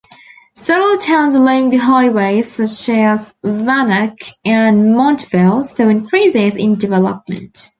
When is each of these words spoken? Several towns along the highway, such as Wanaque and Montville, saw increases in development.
Several 0.55 0.97
towns 0.97 1.35
along 1.35 1.69
the 1.69 1.77
highway, 1.77 2.41
such 2.41 2.89
as 2.89 3.37
Wanaque 3.43 4.31
and 4.43 4.95
Montville, 4.97 5.63
saw 5.63 5.89
increases 5.89 6.55
in 6.55 6.75
development. 6.79 7.69